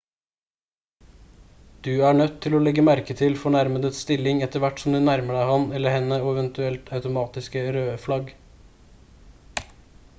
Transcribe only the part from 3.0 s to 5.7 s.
til fornærmedes stilling etter hvert som du nærmer deg ham